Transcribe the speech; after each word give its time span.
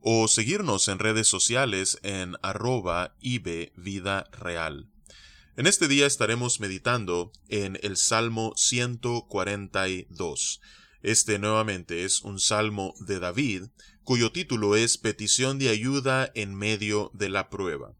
o 0.00 0.28
seguirnos 0.28 0.88
en 0.88 0.98
redes 0.98 1.28
sociales 1.28 1.98
en 2.02 2.36
arroba 2.42 3.14
Vida 3.76 4.28
Real. 4.32 4.88
En 5.56 5.66
este 5.66 5.88
día 5.88 6.06
estaremos 6.06 6.60
meditando 6.60 7.32
en 7.48 7.78
el 7.82 7.96
Salmo 7.96 8.52
142. 8.56 10.60
Este 11.02 11.38
nuevamente 11.38 12.04
es 12.04 12.22
un 12.22 12.40
salmo 12.40 12.94
de 13.00 13.18
David, 13.18 13.64
cuyo 14.04 14.32
título 14.32 14.76
es 14.76 14.98
Petición 14.98 15.58
de 15.58 15.68
ayuda 15.68 16.30
en 16.34 16.54
medio 16.54 17.10
de 17.14 17.28
la 17.28 17.50
prueba. 17.50 17.94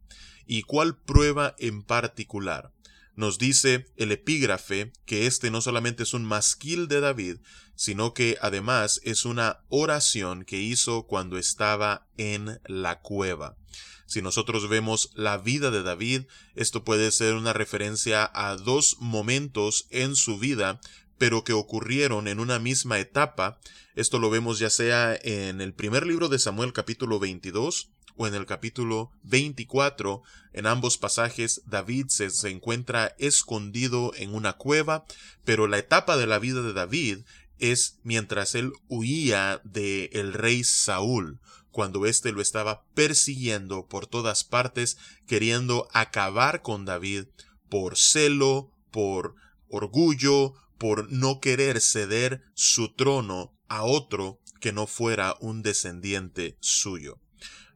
¿Y 0.46 0.62
cuál 0.62 0.96
prueba 0.96 1.54
en 1.58 1.82
particular? 1.82 2.72
Nos 3.16 3.38
dice 3.38 3.86
el 3.96 4.12
epígrafe 4.12 4.92
que 5.04 5.26
este 5.26 5.50
no 5.50 5.60
solamente 5.60 6.04
es 6.04 6.14
un 6.14 6.24
masquil 6.24 6.88
de 6.88 7.00
David, 7.00 7.36
sino 7.74 8.14
que 8.14 8.36
además 8.40 9.00
es 9.04 9.24
una 9.24 9.60
oración 9.68 10.44
que 10.44 10.60
hizo 10.60 11.06
cuando 11.06 11.38
estaba 11.38 12.06
en 12.16 12.60
la 12.66 13.00
cueva. 13.00 13.56
Si 14.06 14.22
nosotros 14.22 14.68
vemos 14.68 15.12
la 15.14 15.38
vida 15.38 15.70
de 15.70 15.82
David, 15.82 16.22
esto 16.54 16.84
puede 16.84 17.10
ser 17.12 17.34
una 17.34 17.52
referencia 17.52 18.30
a 18.34 18.56
dos 18.56 18.96
momentos 18.98 19.86
en 19.90 20.16
su 20.16 20.38
vida, 20.38 20.80
pero 21.16 21.44
que 21.44 21.52
ocurrieron 21.52 22.26
en 22.26 22.40
una 22.40 22.58
misma 22.58 22.98
etapa. 22.98 23.60
Esto 23.94 24.18
lo 24.18 24.30
vemos 24.30 24.58
ya 24.58 24.68
sea 24.68 25.16
en 25.22 25.60
el 25.60 25.74
primer 25.74 26.06
libro 26.06 26.28
de 26.28 26.38
Samuel 26.38 26.72
capítulo 26.72 27.20
22 27.20 27.90
o 28.16 28.26
en 28.26 28.34
el 28.34 28.46
capítulo 28.46 29.10
24. 29.22 30.22
En 30.52 30.66
ambos 30.66 30.98
pasajes 30.98 31.62
David 31.66 32.06
se, 32.08 32.30
se 32.30 32.50
encuentra 32.50 33.14
escondido 33.18 34.12
en 34.16 34.34
una 34.34 34.54
cueva, 34.54 35.04
pero 35.44 35.66
la 35.66 35.78
etapa 35.78 36.16
de 36.16 36.26
la 36.26 36.38
vida 36.38 36.62
de 36.62 36.72
David 36.72 37.18
es 37.58 37.98
mientras 38.02 38.54
él 38.54 38.72
huía 38.88 39.60
de 39.64 40.10
el 40.12 40.32
rey 40.32 40.64
Saúl 40.64 41.40
cuando 41.70 42.06
éste 42.06 42.32
lo 42.32 42.42
estaba 42.42 42.84
persiguiendo 42.94 43.86
por 43.86 44.06
todas 44.06 44.44
partes, 44.44 44.98
queriendo 45.26 45.88
acabar 45.92 46.62
con 46.62 46.84
David 46.84 47.26
por 47.68 47.96
celo, 47.96 48.72
por 48.90 49.36
orgullo, 49.68 50.54
por 50.78 51.12
no 51.12 51.40
querer 51.40 51.80
ceder 51.80 52.42
su 52.54 52.92
trono 52.94 53.54
a 53.68 53.84
otro 53.84 54.40
que 54.60 54.72
no 54.72 54.86
fuera 54.86 55.36
un 55.40 55.62
descendiente 55.62 56.56
suyo. 56.60 57.20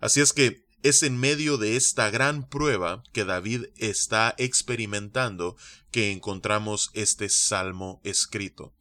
Así 0.05 0.21
es 0.21 0.35
que 0.35 0.67
es 0.83 1.03
en 1.03 1.17
medio 1.17 1.57
de 1.57 1.77
esta 1.77 2.11
gran 2.11 2.47
prueba 2.47 3.03
que 3.15 3.25
David 3.25 3.69
está 3.79 4.35
experimentando 4.37 5.57
que 5.91 6.13
encontramos 6.13 6.91
este 6.93 7.31
salmo 7.31 8.03
escrito. 8.05 8.75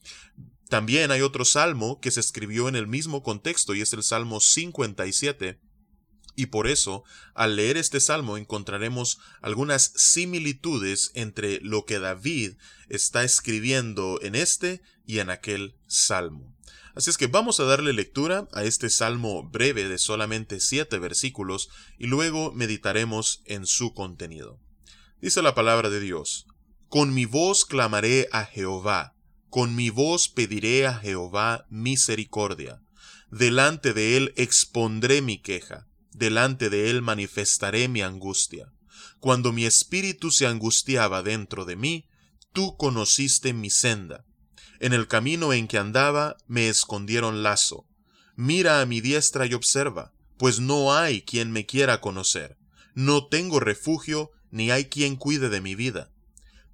También 0.67 1.11
hay 1.11 1.21
otro 1.21 1.45
salmo 1.45 2.01
que 2.01 2.11
se 2.11 2.19
escribió 2.19 2.67
en 2.67 2.75
el 2.75 2.88
mismo 2.88 3.23
contexto 3.23 3.73
y 3.73 3.79
es 3.79 3.94
el 3.94 4.03
Salmo 4.03 4.41
57. 4.41 5.61
Y 6.35 6.47
por 6.47 6.67
eso, 6.67 7.05
al 7.35 7.55
leer 7.55 7.77
este 7.77 8.01
salmo 8.01 8.35
encontraremos 8.35 9.19
algunas 9.41 9.94
similitudes 9.95 11.11
entre 11.13 11.61
lo 11.61 11.85
que 11.85 11.99
David 11.99 12.55
está 12.89 13.23
escribiendo 13.23 14.19
en 14.21 14.35
este 14.35 14.81
y 15.05 15.19
en 15.19 15.29
aquel 15.29 15.78
salmo. 15.88 16.53
Así 16.96 17.09
es 17.09 17.18
que 17.18 17.28
vamos 17.28 17.59
a 17.59 17.63
darle 17.63 17.94
lectura 17.94 18.47
a 18.53 18.63
este 18.63 18.90
salmo 18.90 19.44
breve 19.50 19.88
de 19.88 19.97
solamente 19.97 20.59
siete 20.59 21.00
versículos 21.00 21.69
y 21.97 22.07
luego 22.07 22.51
meditaremos 22.53 23.41
en 23.46 23.66
su 23.66 23.94
contenido. 23.94 24.59
Dice 25.22 25.41
la 25.41 25.56
palabra 25.56 25.90
de 25.90 26.00
Dios, 26.00 26.46
Con 26.90 27.13
mi 27.13 27.25
voz 27.25 27.66
clamaré 27.66 28.28
a 28.31 28.46
Jehová, 28.46 29.16
con 29.50 29.75
mi 29.75 29.90
voz 29.90 30.29
pediré 30.29 30.85
a 30.85 30.96
Jehová 30.96 31.66
misericordia. 31.69 32.81
Delante 33.31 33.94
de 33.94 34.18
él 34.18 34.34
expondré 34.35 35.22
mi 35.22 35.41
queja, 35.41 35.88
delante 36.12 36.69
de 36.69 36.91
él 36.91 37.02
manifestaré 37.02 37.88
mi 37.88 38.02
angustia. 38.02 38.72
Cuando 39.19 39.52
mi 39.52 39.66
espíritu 39.66 40.29
se 40.29 40.46
angustiaba 40.46 41.23
dentro 41.23 41.66
de 41.66 41.75
mí, 41.75 42.06
tú 42.52 42.78
conociste 42.78 43.53
mi 43.53 43.69
senda. 43.69 44.25
En 44.83 44.91
el 44.91 45.07
camino 45.07 45.53
en 45.53 45.69
que 45.69 45.77
andaba 45.77 46.35
me 46.45 46.67
escondieron 46.67 47.41
lazo. 47.41 47.88
Mira 48.35 48.81
a 48.81 48.85
mi 48.85 48.99
diestra 48.99 49.45
y 49.45 49.53
observa, 49.53 50.11
pues 50.38 50.59
no 50.59 50.94
hay 50.94 51.21
quien 51.21 51.53
me 51.53 51.66
quiera 51.66 52.01
conocer. 52.01 52.57
No 52.93 53.27
tengo 53.27 53.61
refugio, 53.61 54.31
ni 54.51 54.72
hay 54.72 54.89
quien 54.89 55.16
cuide 55.16 55.47
de 55.47 55.61
mi 55.61 55.73
vida. 55.73 56.11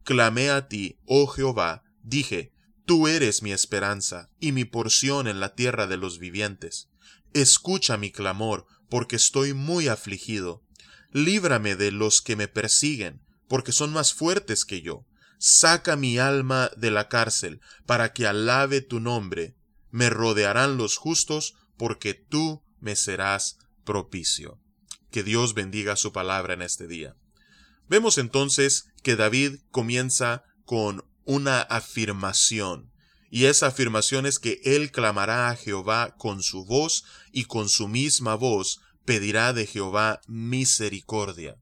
Clamé 0.03 0.49
a 0.49 0.67
ti, 0.67 0.97
oh 1.05 1.27
Jehová, 1.27 1.83
dije, 2.01 2.51
Tú 2.83 3.07
eres 3.07 3.43
mi 3.43 3.51
esperanza 3.51 4.31
y 4.39 4.53
mi 4.53 4.65
porción 4.65 5.27
en 5.27 5.39
la 5.39 5.53
tierra 5.53 5.85
de 5.85 5.97
los 5.97 6.17
vivientes. 6.17 6.89
Escucha 7.33 7.95
mi 7.97 8.09
clamor, 8.09 8.65
porque 8.89 9.17
estoy 9.17 9.53
muy 9.53 9.87
afligido. 9.87 10.63
Líbrame 11.11 11.75
de 11.75 11.91
los 11.91 12.23
que 12.23 12.35
me 12.35 12.47
persiguen, 12.47 13.21
porque 13.47 13.71
son 13.71 13.93
más 13.93 14.15
fuertes 14.15 14.65
que 14.65 14.81
yo. 14.81 15.05
Saca 15.39 15.95
mi 15.95 16.19
alma 16.19 16.69
de 16.75 16.91
la 16.91 17.07
cárcel, 17.07 17.61
para 17.85 18.13
que 18.13 18.27
alabe 18.27 18.81
tu 18.81 18.99
nombre. 18.99 19.55
Me 19.89 20.09
rodearán 20.09 20.77
los 20.77 20.97
justos, 20.97 21.55
porque 21.77 22.13
tú 22.13 22.61
me 22.79 22.95
serás 22.95 23.57
propicio. 23.85 24.59
Que 25.09 25.23
Dios 25.23 25.53
bendiga 25.53 25.95
su 25.95 26.11
palabra 26.11 26.53
en 26.53 26.61
este 26.61 26.87
día. 26.87 27.15
Vemos 27.87 28.17
entonces 28.17 28.91
que 29.01 29.15
David 29.15 29.61
comienza 29.71 30.43
con 30.65 31.05
una 31.23 31.61
afirmación. 31.61 32.91
Y 33.31 33.45
esa 33.45 33.67
afirmación 33.67 34.25
es 34.25 34.39
que 34.39 34.59
él 34.63 34.91
clamará 34.91 35.49
a 35.49 35.55
Jehová 35.55 36.15
con 36.17 36.43
su 36.43 36.65
voz 36.65 37.05
y 37.31 37.45
con 37.45 37.69
su 37.69 37.87
misma 37.87 38.35
voz 38.35 38.81
pedirá 39.05 39.53
de 39.53 39.65
Jehová 39.65 40.21
misericordia. 40.27 41.57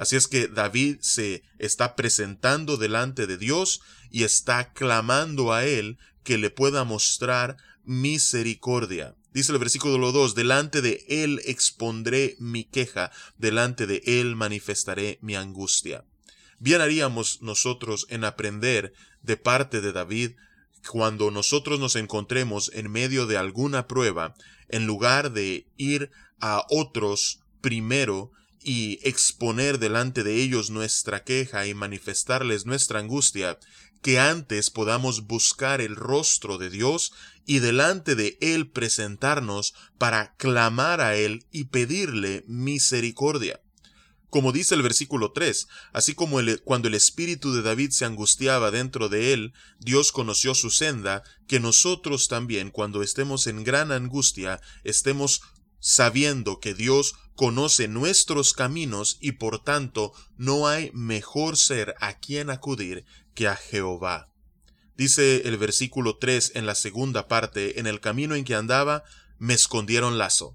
Así 0.00 0.16
es 0.16 0.28
que 0.28 0.48
David 0.48 0.96
se 1.02 1.42
está 1.58 1.94
presentando 1.94 2.78
delante 2.78 3.26
de 3.26 3.36
Dios 3.36 3.82
y 4.10 4.24
está 4.24 4.72
clamando 4.72 5.52
a 5.52 5.66
él 5.66 5.98
que 6.24 6.38
le 6.38 6.48
pueda 6.48 6.84
mostrar 6.84 7.58
misericordia. 7.84 9.14
Dice 9.34 9.52
el 9.52 9.58
versículo 9.58 10.10
2, 10.10 10.34
delante 10.34 10.80
de 10.80 11.04
él 11.06 11.42
expondré 11.44 12.34
mi 12.38 12.64
queja, 12.64 13.12
delante 13.36 13.86
de 13.86 14.02
él 14.06 14.36
manifestaré 14.36 15.18
mi 15.20 15.34
angustia. 15.36 16.06
Bien 16.58 16.80
haríamos 16.80 17.42
nosotros 17.42 18.06
en 18.08 18.24
aprender 18.24 18.94
de 19.20 19.36
parte 19.36 19.82
de 19.82 19.92
David 19.92 20.30
cuando 20.88 21.30
nosotros 21.30 21.78
nos 21.78 21.94
encontremos 21.96 22.70
en 22.72 22.90
medio 22.90 23.26
de 23.26 23.36
alguna 23.36 23.86
prueba, 23.86 24.34
en 24.70 24.86
lugar 24.86 25.32
de 25.32 25.66
ir 25.76 26.10
a 26.40 26.64
otros 26.70 27.40
primero 27.60 28.32
y 28.62 28.98
exponer 29.02 29.78
delante 29.78 30.22
de 30.22 30.36
ellos 30.42 30.70
nuestra 30.70 31.24
queja 31.24 31.66
y 31.66 31.74
manifestarles 31.74 32.66
nuestra 32.66 33.00
angustia, 33.00 33.58
que 34.02 34.18
antes 34.18 34.70
podamos 34.70 35.26
buscar 35.26 35.80
el 35.80 35.96
rostro 35.96 36.58
de 36.58 36.70
Dios 36.70 37.12
y 37.46 37.58
delante 37.58 38.14
de 38.14 38.38
Él 38.40 38.70
presentarnos 38.70 39.74
para 39.98 40.34
clamar 40.36 41.00
a 41.00 41.16
Él 41.16 41.44
y 41.50 41.64
pedirle 41.64 42.44
misericordia. 42.46 43.60
Como 44.30 44.52
dice 44.52 44.76
el 44.76 44.82
versículo 44.82 45.32
3, 45.32 45.66
así 45.92 46.14
como 46.14 46.38
cuando 46.62 46.86
el 46.86 46.94
espíritu 46.94 47.52
de 47.52 47.62
David 47.62 47.90
se 47.90 48.04
angustiaba 48.04 48.70
dentro 48.70 49.08
de 49.08 49.32
él, 49.32 49.52
Dios 49.80 50.12
conoció 50.12 50.54
su 50.54 50.70
senda, 50.70 51.24
que 51.48 51.58
nosotros 51.58 52.28
también, 52.28 52.70
cuando 52.70 53.02
estemos 53.02 53.48
en 53.48 53.64
gran 53.64 53.90
angustia, 53.90 54.60
estemos 54.84 55.42
sabiendo 55.80 56.60
que 56.60 56.74
Dios 56.74 57.14
conoce 57.40 57.88
nuestros 57.88 58.52
caminos 58.52 59.16
y 59.18 59.32
por 59.32 59.64
tanto 59.64 60.12
no 60.36 60.68
hay 60.68 60.90
mejor 60.92 61.56
ser 61.56 61.94
a 61.98 62.18
quien 62.18 62.50
acudir 62.50 63.06
que 63.32 63.48
a 63.48 63.56
Jehová. 63.56 64.28
Dice 64.94 65.48
el 65.48 65.56
versículo 65.56 66.18
3 66.18 66.52
en 66.56 66.66
la 66.66 66.74
segunda 66.74 67.28
parte, 67.28 67.80
en 67.80 67.86
el 67.86 67.98
camino 68.00 68.34
en 68.34 68.44
que 68.44 68.54
andaba, 68.54 69.04
me 69.38 69.54
escondieron 69.54 70.18
lazo. 70.18 70.54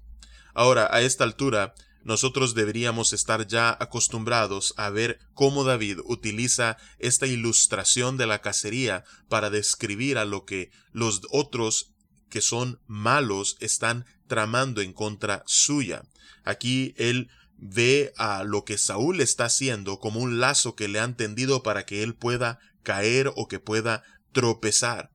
Ahora, 0.54 0.88
a 0.92 1.00
esta 1.00 1.24
altura, 1.24 1.74
nosotros 2.04 2.54
deberíamos 2.54 3.12
estar 3.12 3.48
ya 3.48 3.76
acostumbrados 3.80 4.72
a 4.76 4.88
ver 4.88 5.18
cómo 5.34 5.64
David 5.64 5.98
utiliza 6.04 6.76
esta 7.00 7.26
ilustración 7.26 8.16
de 8.16 8.28
la 8.28 8.42
cacería 8.42 9.02
para 9.28 9.50
describir 9.50 10.18
a 10.18 10.24
lo 10.24 10.44
que 10.44 10.70
los 10.92 11.22
otros 11.32 11.96
que 12.28 12.40
son 12.40 12.80
malos 12.86 13.56
están 13.60 14.04
tramando 14.26 14.80
en 14.80 14.92
contra 14.92 15.42
suya. 15.46 16.02
Aquí 16.44 16.94
él 16.96 17.28
ve 17.58 18.12
a 18.16 18.44
lo 18.44 18.64
que 18.64 18.78
Saúl 18.78 19.20
está 19.20 19.46
haciendo 19.46 19.98
como 19.98 20.20
un 20.20 20.40
lazo 20.40 20.74
que 20.76 20.88
le 20.88 21.00
han 21.00 21.16
tendido 21.16 21.62
para 21.62 21.86
que 21.86 22.02
él 22.02 22.14
pueda 22.14 22.58
caer 22.82 23.32
o 23.34 23.48
que 23.48 23.58
pueda 23.58 24.02
tropezar. 24.32 25.10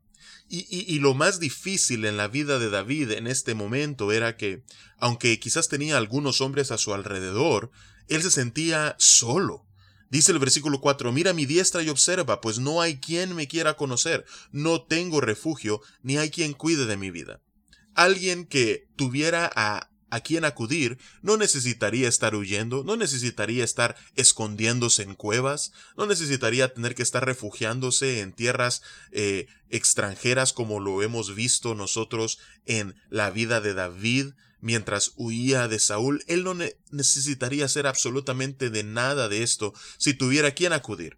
Y, 0.50 0.66
y, 0.70 1.00
lo 1.00 1.14
más 1.14 1.40
difícil 1.40 2.04
en 2.04 2.18
la 2.18 2.28
vida 2.28 2.60
de 2.60 2.70
David 2.70 3.12
en 3.12 3.28
este 3.28 3.56
momento 3.56 4.12
era 4.12 4.36
que, 4.36 4.64
aunque 4.98 5.40
quizás 5.40 5.70
tenía 5.70 5.96
algunos 5.96 6.42
hombres 6.42 6.72
a 6.72 6.78
su 6.78 6.94
alrededor, 6.94 7.72
él 8.10 8.22
se 8.22 8.32
sentía 8.32 8.98
solo. 9.00 9.66
Dice 10.10 10.34
el 10.34 10.40
versículo 10.40 10.82
4, 10.82 11.14
mira 11.14 11.32
mi 11.32 11.46
diestra 11.46 11.82
y 11.84 11.88
observa, 11.88 12.42
pues 12.42 12.60
no 12.60 12.82
hay 12.82 13.00
quien 13.00 13.34
me 13.34 13.48
quiera 13.48 13.78
conocer, 13.78 14.26
no 14.52 14.82
tengo 14.82 15.22
refugio, 15.22 15.82
ni 16.04 16.18
hay 16.18 16.30
quien 16.30 16.52
cuide 16.52 16.86
de 16.86 16.98
mi 16.98 17.12
vida. 17.12 17.40
Alguien 17.96 18.46
que 18.46 18.88
tuviera 18.96 19.52
a 19.56 19.92
a 20.12 20.20
quien 20.20 20.44
acudir, 20.44 21.00
no 21.22 21.38
necesitaría 21.38 22.08
estar 22.08 22.36
huyendo, 22.36 22.84
no 22.84 22.98
necesitaría 22.98 23.64
estar 23.64 23.96
escondiéndose 24.16 25.04
en 25.04 25.16
cuevas, 25.16 25.72
no 25.98 26.06
necesitaría 26.06 26.74
tener 26.74 26.96
que 26.96 27.02
estar 27.02 27.26
refugiándose 27.26 28.20
en 28.20 28.34
tierras 28.34 28.84
eh, 29.12 29.48
extranjeras 29.70 30.52
como 30.52 30.82
lo 30.82 31.02
hemos 31.02 31.34
visto 31.34 31.76
nosotros 31.76 32.40
en 32.66 32.94
la 33.10 33.32
vida 33.32 33.62
de 33.62 33.74
David 33.74 34.34
mientras 34.60 35.14
huía 35.16 35.70
de 35.70 35.80
Saúl. 35.80 36.24
Él 36.28 36.44
no 36.44 36.56
necesitaría 36.92 37.64
hacer 37.64 37.88
absolutamente 37.88 38.70
de 38.70 38.84
nada 38.84 39.30
de 39.30 39.44
esto 39.44 39.74
si 39.98 40.14
tuviera 40.14 40.50
a 40.50 40.52
quien 40.52 40.74
acudir. 40.74 41.18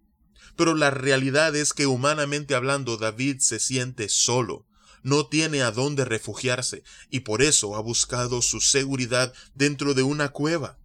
Pero 0.55 0.75
la 0.75 0.91
realidad 0.91 1.55
es 1.55 1.73
que 1.73 1.87
humanamente 1.87 2.53
hablando 2.53 2.97
David 2.97 3.39
se 3.39 3.59
siente 3.59 4.07
solo 4.07 4.67
no 5.03 5.27
tiene 5.27 5.61
a 5.61 5.71
dónde 5.71 6.05
refugiarse 6.05 6.83
y 7.09 7.21
por 7.21 7.41
eso 7.41 7.75
ha 7.75 7.81
buscado 7.81 8.41
su 8.41 8.61
seguridad 8.61 9.33
dentro 9.53 9.93
de 9.93 10.03
una 10.03 10.29
cueva. 10.29 10.79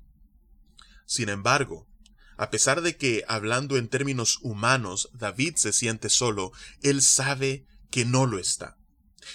Sin 1.06 1.28
embargo, 1.28 1.88
a 2.36 2.50
pesar 2.50 2.82
de 2.82 2.96
que, 2.96 3.24
hablando 3.26 3.76
en 3.76 3.88
términos 3.88 4.38
humanos, 4.42 5.08
David 5.12 5.54
se 5.56 5.72
siente 5.72 6.08
solo, 6.08 6.52
él 6.82 7.02
sabe 7.02 7.66
que 7.90 8.04
no 8.04 8.26
lo 8.26 8.38
está. 8.38 8.76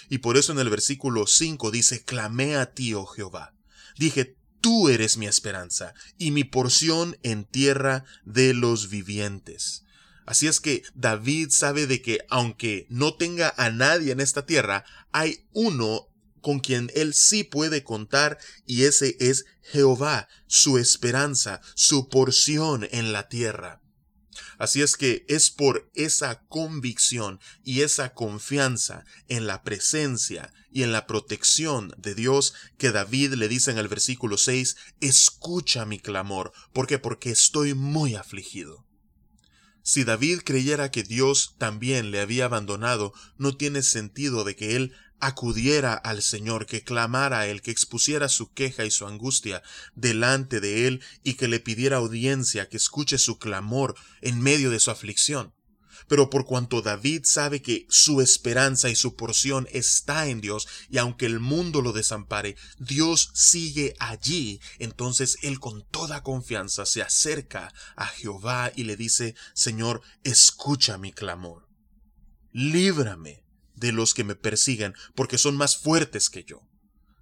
Y 0.08 0.18
por 0.18 0.36
eso 0.36 0.52
en 0.52 0.58
el 0.58 0.70
versículo 0.70 1.26
5 1.26 1.70
dice, 1.70 2.02
Clamé 2.02 2.56
a 2.56 2.72
ti, 2.72 2.94
oh 2.94 3.04
Jehová. 3.04 3.54
Dije, 3.98 4.36
tú 4.60 4.88
eres 4.88 5.18
mi 5.18 5.26
esperanza 5.26 5.92
y 6.16 6.30
mi 6.30 6.44
porción 6.44 7.18
en 7.22 7.44
tierra 7.44 8.04
de 8.24 8.54
los 8.54 8.88
vivientes. 8.88 9.83
Así 10.26 10.46
es 10.46 10.60
que 10.60 10.82
David 10.94 11.50
sabe 11.50 11.86
de 11.86 12.00
que 12.00 12.20
aunque 12.28 12.86
no 12.88 13.14
tenga 13.14 13.52
a 13.56 13.70
nadie 13.70 14.12
en 14.12 14.20
esta 14.20 14.46
tierra, 14.46 14.84
hay 15.12 15.46
uno 15.52 16.08
con 16.40 16.60
quien 16.60 16.90
él 16.94 17.14
sí 17.14 17.42
puede 17.44 17.84
contar 17.84 18.38
y 18.66 18.84
ese 18.84 19.16
es 19.18 19.44
Jehová, 19.62 20.28
su 20.46 20.78
esperanza, 20.78 21.60
su 21.74 22.08
porción 22.08 22.86
en 22.90 23.12
la 23.12 23.28
tierra. 23.28 23.80
Así 24.58 24.82
es 24.82 24.96
que 24.96 25.24
es 25.28 25.50
por 25.50 25.90
esa 25.94 26.42
convicción 26.48 27.40
y 27.62 27.82
esa 27.82 28.14
confianza 28.14 29.04
en 29.28 29.46
la 29.46 29.62
presencia 29.62 30.52
y 30.70 30.82
en 30.82 30.92
la 30.92 31.06
protección 31.06 31.94
de 31.98 32.14
Dios 32.14 32.52
que 32.78 32.90
David 32.90 33.34
le 33.34 33.48
dice 33.48 33.70
en 33.70 33.78
el 33.78 33.88
versículo 33.88 34.36
6, 34.36 34.76
escucha 35.00 35.86
mi 35.86 35.98
clamor. 35.98 36.52
¿Por 36.72 36.86
qué? 36.86 36.98
Porque 36.98 37.30
estoy 37.30 37.74
muy 37.74 38.16
afligido. 38.16 38.84
Si 39.86 40.02
David 40.02 40.40
creyera 40.44 40.90
que 40.90 41.02
Dios 41.02 41.56
también 41.58 42.10
le 42.10 42.20
había 42.20 42.46
abandonado, 42.46 43.12
no 43.36 43.54
tiene 43.54 43.82
sentido 43.82 44.42
de 44.42 44.56
que 44.56 44.76
él 44.76 44.94
acudiera 45.20 45.92
al 45.92 46.22
Señor, 46.22 46.64
que 46.64 46.82
clamara 46.82 47.40
a 47.40 47.46
Él, 47.46 47.60
que 47.60 47.70
expusiera 47.70 48.30
su 48.30 48.50
queja 48.52 48.86
y 48.86 48.90
su 48.90 49.06
angustia 49.06 49.62
delante 49.94 50.60
de 50.60 50.86
Él 50.86 51.02
y 51.22 51.34
que 51.34 51.48
le 51.48 51.60
pidiera 51.60 51.98
audiencia, 51.98 52.68
que 52.68 52.78
escuche 52.78 53.18
su 53.18 53.38
clamor 53.38 53.94
en 54.22 54.40
medio 54.40 54.70
de 54.70 54.80
su 54.80 54.90
aflicción. 54.90 55.52
Pero 56.08 56.30
por 56.30 56.44
cuanto 56.44 56.82
David 56.82 57.22
sabe 57.24 57.62
que 57.62 57.86
su 57.88 58.20
esperanza 58.20 58.88
y 58.88 58.94
su 58.94 59.16
porción 59.16 59.68
está 59.72 60.26
en 60.28 60.40
Dios, 60.40 60.66
y 60.90 60.98
aunque 60.98 61.26
el 61.26 61.40
mundo 61.40 61.82
lo 61.82 61.92
desampare, 61.92 62.56
Dios 62.78 63.30
sigue 63.34 63.94
allí, 63.98 64.60
entonces 64.78 65.38
él 65.42 65.60
con 65.60 65.84
toda 65.88 66.22
confianza 66.22 66.86
se 66.86 67.02
acerca 67.02 67.72
a 67.96 68.06
Jehová 68.06 68.72
y 68.74 68.84
le 68.84 68.96
dice, 68.96 69.34
Señor, 69.54 70.02
escucha 70.22 70.98
mi 70.98 71.12
clamor. 71.12 71.68
Líbrame 72.52 73.44
de 73.74 73.92
los 73.92 74.14
que 74.14 74.24
me 74.24 74.36
persiguen, 74.36 74.94
porque 75.14 75.38
son 75.38 75.56
más 75.56 75.76
fuertes 75.76 76.30
que 76.30 76.44
yo. 76.44 76.62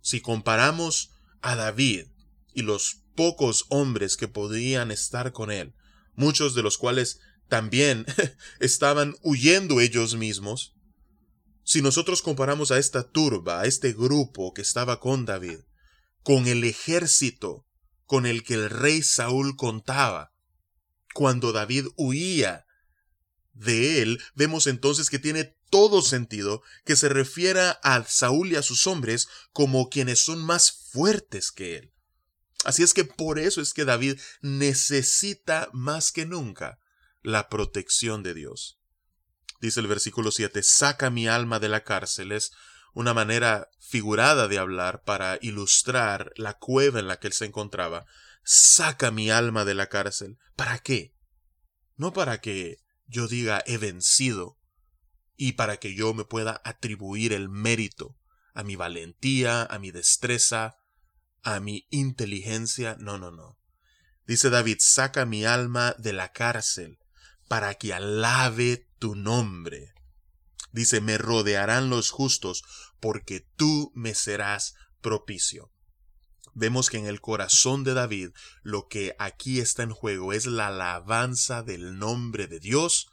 Si 0.00 0.20
comparamos 0.20 1.10
a 1.40 1.56
David 1.56 2.06
y 2.54 2.62
los 2.62 3.02
pocos 3.14 3.66
hombres 3.68 4.16
que 4.16 4.28
podían 4.28 4.90
estar 4.90 5.32
con 5.32 5.50
él, 5.50 5.74
muchos 6.14 6.54
de 6.54 6.62
los 6.62 6.78
cuales 6.78 7.20
también 7.52 8.06
estaban 8.60 9.14
huyendo 9.20 9.82
ellos 9.82 10.16
mismos. 10.16 10.72
Si 11.64 11.82
nosotros 11.82 12.22
comparamos 12.22 12.70
a 12.70 12.78
esta 12.78 13.10
turba, 13.10 13.60
a 13.60 13.66
este 13.66 13.92
grupo 13.92 14.54
que 14.54 14.62
estaba 14.62 15.00
con 15.00 15.26
David, 15.26 15.58
con 16.22 16.46
el 16.46 16.64
ejército 16.64 17.66
con 18.06 18.24
el 18.24 18.42
que 18.42 18.54
el 18.54 18.70
rey 18.70 19.02
Saúl 19.02 19.54
contaba, 19.54 20.32
cuando 21.12 21.52
David 21.52 21.88
huía 21.98 22.64
de 23.52 24.00
él, 24.00 24.22
vemos 24.34 24.66
entonces 24.66 25.10
que 25.10 25.18
tiene 25.18 25.54
todo 25.68 26.00
sentido 26.00 26.62
que 26.86 26.96
se 26.96 27.10
refiera 27.10 27.72
a 27.82 28.02
Saúl 28.04 28.52
y 28.52 28.56
a 28.56 28.62
sus 28.62 28.86
hombres 28.86 29.28
como 29.52 29.90
quienes 29.90 30.20
son 30.20 30.42
más 30.42 30.88
fuertes 30.90 31.52
que 31.52 31.76
él. 31.76 31.92
Así 32.64 32.82
es 32.82 32.94
que 32.94 33.04
por 33.04 33.38
eso 33.38 33.60
es 33.60 33.74
que 33.74 33.84
David 33.84 34.18
necesita 34.40 35.68
más 35.74 36.12
que 36.12 36.24
nunca 36.24 36.78
la 37.22 37.48
protección 37.48 38.22
de 38.22 38.34
Dios. 38.34 38.78
Dice 39.60 39.80
el 39.80 39.86
versículo 39.86 40.32
7, 40.32 40.62
saca 40.62 41.10
mi 41.10 41.28
alma 41.28 41.60
de 41.60 41.68
la 41.68 41.84
cárcel. 41.84 42.32
Es 42.32 42.52
una 42.94 43.14
manera 43.14 43.68
figurada 43.78 44.48
de 44.48 44.58
hablar 44.58 45.04
para 45.04 45.38
ilustrar 45.40 46.32
la 46.36 46.58
cueva 46.58 46.98
en 46.98 47.06
la 47.06 47.18
que 47.18 47.28
él 47.28 47.32
se 47.32 47.44
encontraba. 47.44 48.04
Saca 48.42 49.12
mi 49.12 49.30
alma 49.30 49.64
de 49.64 49.74
la 49.74 49.88
cárcel. 49.88 50.38
¿Para 50.56 50.78
qué? 50.78 51.14
No 51.96 52.12
para 52.12 52.40
que 52.40 52.78
yo 53.06 53.28
diga 53.28 53.62
he 53.66 53.78
vencido 53.78 54.58
y 55.36 55.52
para 55.52 55.76
que 55.76 55.94
yo 55.94 56.12
me 56.12 56.24
pueda 56.24 56.60
atribuir 56.64 57.32
el 57.32 57.48
mérito 57.48 58.16
a 58.54 58.64
mi 58.64 58.74
valentía, 58.74 59.62
a 59.62 59.78
mi 59.78 59.92
destreza, 59.92 60.76
a 61.42 61.60
mi 61.60 61.86
inteligencia. 61.90 62.96
No, 62.98 63.16
no, 63.16 63.30
no. 63.30 63.58
Dice 64.26 64.50
David, 64.50 64.78
saca 64.80 65.24
mi 65.24 65.44
alma 65.44 65.94
de 65.98 66.12
la 66.12 66.32
cárcel 66.32 66.98
para 67.48 67.74
que 67.74 67.92
alabe 67.92 68.88
tu 68.98 69.14
nombre. 69.14 69.92
Dice, 70.72 71.00
me 71.00 71.18
rodearán 71.18 71.90
los 71.90 72.10
justos, 72.10 72.64
porque 73.00 73.46
tú 73.56 73.92
me 73.94 74.14
serás 74.14 74.74
propicio. 75.00 75.70
Vemos 76.54 76.90
que 76.90 76.98
en 76.98 77.06
el 77.06 77.20
corazón 77.20 77.82
de 77.84 77.94
David 77.94 78.30
lo 78.62 78.88
que 78.88 79.14
aquí 79.18 79.60
está 79.60 79.82
en 79.82 79.90
juego 79.90 80.32
es 80.32 80.46
la 80.46 80.68
alabanza 80.68 81.62
del 81.62 81.98
nombre 81.98 82.46
de 82.46 82.60
Dios 82.60 83.08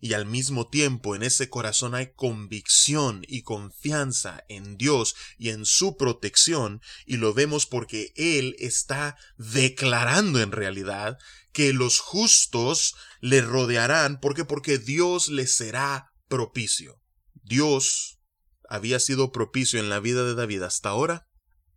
y 0.00 0.14
al 0.14 0.24
mismo 0.24 0.66
tiempo 0.68 1.14
en 1.14 1.22
ese 1.22 1.50
corazón 1.50 1.94
hay 1.94 2.12
convicción 2.14 3.22
y 3.28 3.42
confianza 3.42 4.44
en 4.48 4.76
Dios 4.76 5.14
y 5.38 5.50
en 5.50 5.66
su 5.66 5.96
protección 5.96 6.80
y 7.06 7.18
lo 7.18 7.34
vemos 7.34 7.66
porque 7.66 8.12
Él 8.16 8.56
está 8.58 9.16
declarando 9.36 10.40
en 10.40 10.52
realidad 10.52 11.18
que 11.52 11.72
los 11.72 12.00
justos 12.00 12.94
le 13.20 13.42
rodearán 13.42 14.18
porque 14.20 14.44
porque 14.44 14.78
Dios 14.78 15.28
le 15.28 15.46
será 15.46 16.12
propicio. 16.28 17.02
Dios 17.42 18.20
había 18.68 19.00
sido 19.00 19.32
propicio 19.32 19.80
en 19.80 19.90
la 19.90 20.00
vida 20.00 20.24
de 20.24 20.34
David 20.34 20.62
hasta 20.62 20.88
ahora. 20.88 21.26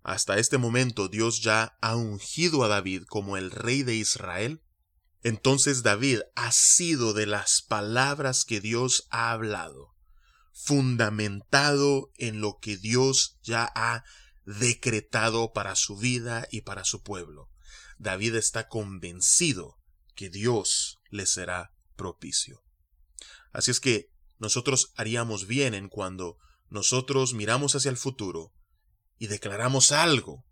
Hasta 0.04 0.38
este 0.38 0.58
momento 0.58 1.08
Dios 1.08 1.42
ya 1.42 1.78
ha 1.82 1.96
ungido 1.96 2.64
a 2.64 2.68
David 2.68 3.04
como 3.08 3.36
el 3.36 3.52
rey 3.52 3.84
de 3.84 3.96
Israel 3.96 4.62
entonces 5.24 5.84
David 5.84 6.20
ha 6.36 6.52
sido 6.52 7.14
de 7.14 7.26
las 7.26 7.62
palabras 7.62 8.44
que 8.44 8.60
Dios 8.60 9.08
ha 9.10 9.32
hablado, 9.32 9.96
fundamentado 10.52 12.12
en 12.18 12.42
lo 12.42 12.60
que 12.60 12.78
Dios 12.78 13.40
ya 13.42 13.72
ha 13.74 14.04
decretado 14.46 15.54
para 15.54 15.76
su 15.76 15.98
vida 15.98 16.46
y 16.52 16.62
para 16.62 16.84
su 16.84 17.02
pueblo. 17.02 17.50
David 17.98 18.36
está 18.36 18.68
convencido 18.68 19.80
que 20.14 20.30
Dios 20.30 21.00
le 21.10 21.26
será 21.26 21.74
propicio. 21.96 22.62
Así 23.54 23.72
es 23.72 23.80
que 23.80 24.12
nosotros 24.40 24.92
haríamos 24.98 25.48
bien 25.48 25.74
en 25.74 25.88
cuando 25.88 26.38
nosotros 26.70 27.34
miramos 27.34 27.76
hacia 27.76 27.90
el 27.90 27.98
futuro 27.98 28.54
y 29.18 29.28
declaramos 29.28 29.94
algo 29.94 30.46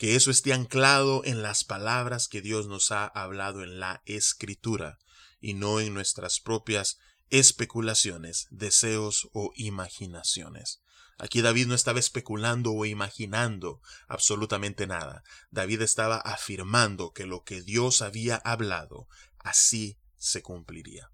que 0.00 0.16
eso 0.16 0.30
esté 0.30 0.54
anclado 0.54 1.26
en 1.26 1.42
las 1.42 1.62
palabras 1.62 2.26
que 2.26 2.40
Dios 2.40 2.66
nos 2.68 2.90
ha 2.90 3.04
hablado 3.04 3.62
en 3.62 3.80
la 3.80 4.00
escritura 4.06 4.98
y 5.42 5.52
no 5.52 5.78
en 5.78 5.92
nuestras 5.92 6.40
propias 6.40 6.98
especulaciones, 7.28 8.46
deseos 8.48 9.28
o 9.34 9.52
imaginaciones. 9.56 10.80
Aquí 11.18 11.42
David 11.42 11.66
no 11.66 11.74
estaba 11.74 12.00
especulando 12.00 12.72
o 12.72 12.86
imaginando 12.86 13.82
absolutamente 14.08 14.86
nada. 14.86 15.22
David 15.50 15.82
estaba 15.82 16.16
afirmando 16.16 17.12
que 17.12 17.26
lo 17.26 17.44
que 17.44 17.60
Dios 17.60 18.00
había 18.00 18.36
hablado, 18.36 19.06
así 19.38 19.98
se 20.16 20.40
cumpliría. 20.40 21.10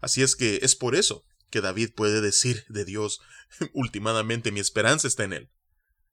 Así 0.00 0.22
es 0.22 0.36
que 0.36 0.60
es 0.62 0.76
por 0.76 0.94
eso 0.94 1.24
que 1.50 1.60
David 1.60 1.94
puede 1.96 2.20
decir 2.20 2.64
de 2.68 2.84
Dios, 2.84 3.20
últimamente 3.72 4.52
mi 4.52 4.60
esperanza 4.60 5.08
está 5.08 5.24
en 5.24 5.32
Él, 5.32 5.50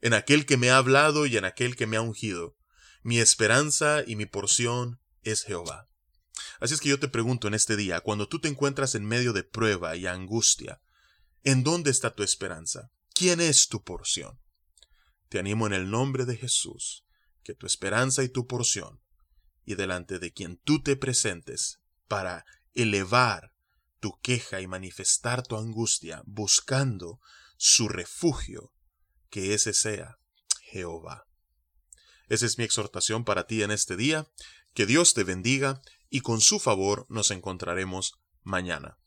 en 0.02 0.14
aquel 0.14 0.46
que 0.46 0.58
me 0.58 0.70
ha 0.70 0.78
hablado 0.78 1.26
y 1.26 1.38
en 1.38 1.46
aquel 1.46 1.76
que 1.76 1.88
me 1.88 1.98
ha 1.98 2.02
ungido. 2.02 2.56
Mi 3.04 3.20
esperanza 3.20 4.04
y 4.06 4.16
mi 4.16 4.26
porción 4.26 5.00
es 5.24 5.44
Jehová. 5.44 5.90
Así 6.60 6.74
es 6.74 6.82
que 6.82 6.90
yo 6.90 7.00
te 7.00 7.08
pregunto 7.08 7.48
en 7.48 7.54
este 7.54 7.76
día, 7.76 8.02
cuando 8.02 8.28
tú 8.28 8.40
te 8.40 8.48
encuentras 8.48 8.96
en 8.96 9.06
medio 9.06 9.34
de 9.34 9.44
prueba 9.44 9.96
y 9.96 10.08
angustia, 10.08 10.82
¿En 11.44 11.64
dónde 11.64 11.90
está 11.90 12.14
tu 12.14 12.24
esperanza? 12.24 12.92
¿Quién 13.14 13.40
es 13.40 13.70
tu 13.70 13.82
porción? 13.82 14.40
Te 15.30 15.40
animo 15.40 15.68
en 15.68 15.74
el 15.74 15.90
nombre 15.90 16.26
de 16.26 16.36
Jesús, 16.36 17.06
que 17.44 17.54
tu 17.54 17.66
esperanza 17.66 18.24
y 18.24 18.30
tu 18.30 18.46
porción, 18.46 19.02
y 19.66 19.76
delante 19.76 20.20
de 20.20 20.34
quien 20.34 20.58
tú 20.58 20.84
te 20.84 20.98
presentes 20.98 21.80
para 22.10 22.46
elevar 22.74 23.54
tu 24.02 24.20
queja 24.20 24.60
y 24.60 24.68
manifestar 24.68 25.44
tu 25.44 25.56
angustia, 25.56 26.24
buscando 26.26 27.22
su 27.58 27.88
refugio, 27.88 28.74
que 29.30 29.54
ese 29.54 29.74
sea 29.74 30.18
Jehová. 30.62 31.26
Esa 32.28 32.46
es 32.46 32.58
mi 32.58 32.64
exhortación 32.64 33.26
para 33.26 33.48
ti 33.48 33.64
en 33.64 33.72
este 33.72 33.96
día. 33.96 34.28
Que 34.74 34.86
Dios 34.86 35.14
te 35.14 35.24
bendiga 35.24 35.82
y 36.10 36.22
con 36.22 36.42
su 36.42 36.60
favor 36.60 37.06
nos 37.10 37.32
encontraremos 37.32 38.14
mañana. 38.44 38.98